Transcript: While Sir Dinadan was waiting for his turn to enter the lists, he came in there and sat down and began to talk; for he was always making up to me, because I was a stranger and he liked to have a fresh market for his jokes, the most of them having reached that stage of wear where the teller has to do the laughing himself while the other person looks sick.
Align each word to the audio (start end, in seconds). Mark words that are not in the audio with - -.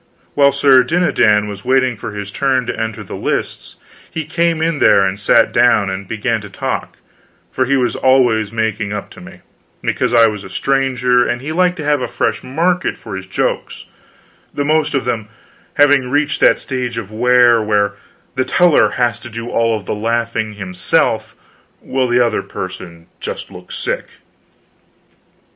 While 0.33 0.51
Sir 0.51 0.81
Dinadan 0.81 1.47
was 1.47 1.63
waiting 1.63 1.95
for 1.95 2.13
his 2.13 2.31
turn 2.31 2.65
to 2.65 2.75
enter 2.75 3.03
the 3.03 3.15
lists, 3.15 3.75
he 4.09 4.25
came 4.25 4.59
in 4.59 4.79
there 4.79 5.05
and 5.05 5.19
sat 5.19 5.53
down 5.53 5.91
and 5.91 6.07
began 6.07 6.41
to 6.41 6.49
talk; 6.49 6.97
for 7.51 7.65
he 7.65 7.77
was 7.77 7.95
always 7.95 8.51
making 8.51 8.91
up 8.93 9.11
to 9.11 9.21
me, 9.21 9.41
because 9.83 10.11
I 10.11 10.25
was 10.25 10.43
a 10.43 10.49
stranger 10.49 11.23
and 11.27 11.39
he 11.39 11.51
liked 11.51 11.77
to 11.77 11.83
have 11.85 12.01
a 12.01 12.07
fresh 12.07 12.41
market 12.41 12.97
for 12.97 13.15
his 13.15 13.27
jokes, 13.27 13.85
the 14.51 14.65
most 14.65 14.95
of 14.95 15.05
them 15.05 15.29
having 15.75 16.09
reached 16.09 16.39
that 16.41 16.57
stage 16.57 16.97
of 16.97 17.11
wear 17.11 17.61
where 17.61 17.93
the 18.33 18.43
teller 18.43 18.89
has 18.97 19.19
to 19.19 19.29
do 19.29 19.51
the 19.85 19.93
laughing 19.93 20.53
himself 20.53 21.35
while 21.79 22.07
the 22.07 22.19
other 22.25 22.41
person 22.41 23.05
looks 23.51 23.75
sick. 23.75 24.05